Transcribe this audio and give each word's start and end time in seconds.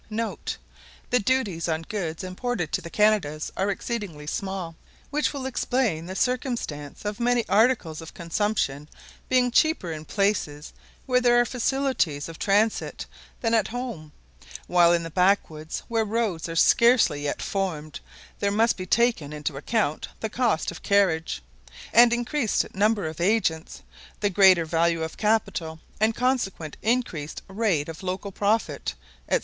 [* 0.01 0.09
The 0.09 1.19
duties 1.23 1.69
on 1.69 1.83
goods 1.83 2.23
imported 2.23 2.71
to 2.71 2.81
the 2.81 2.89
Canadas 2.89 3.51
are 3.55 3.69
exceedingly 3.69 4.25
small, 4.25 4.75
which 5.11 5.31
will 5.31 5.45
explain 5.45 6.07
the 6.07 6.15
circumstance 6.15 7.05
of 7.05 7.19
many 7.19 7.45
articles 7.47 8.01
of 8.01 8.15
consumption 8.15 8.89
being 9.29 9.51
cheaper 9.51 9.91
in 9.91 10.05
places 10.05 10.73
where 11.05 11.21
there 11.21 11.39
are 11.39 11.45
facilities 11.45 12.27
of 12.27 12.39
transit 12.39 13.05
than 13.41 13.53
at 13.53 13.67
home; 13.67 14.11
while 14.65 14.91
in 14.91 15.03
the 15.03 15.11
Backwoods, 15.11 15.83
where 15.87 16.03
roads 16.03 16.49
are 16.49 16.55
scarcely 16.55 17.21
yet 17.21 17.39
formed, 17.39 17.99
there 18.39 18.49
must 18.49 18.77
be 18.77 18.87
taken 18.87 19.31
into 19.31 19.51
the 19.51 19.59
account 19.59 20.07
the 20.19 20.29
cost 20.31 20.71
of 20.71 20.81
carriage, 20.81 21.43
and 21.93 22.11
increased 22.11 22.73
number 22.73 23.05
of 23.05 23.21
agents; 23.21 23.83
the 24.19 24.31
greater 24.31 24.65
value 24.65 25.03
of 25.03 25.15
capital, 25.17 25.77
and 25.99 26.15
consequent 26.15 26.75
increased 26.81 27.43
rate 27.47 27.87
of 27.87 28.01
local 28.01 28.31
profit, 28.31 28.95
&c. 29.31 29.39